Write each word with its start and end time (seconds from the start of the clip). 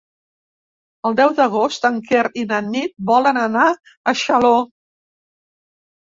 El 1.09 1.17
deu 1.17 1.33
d'agost 1.39 1.83
en 1.89 1.99
Quer 2.07 2.23
i 2.43 2.45
na 2.51 2.61
Nit 2.69 2.93
volen 3.09 3.39
anar 3.41 3.65
a 4.13 4.15
Xaló. 4.23 4.53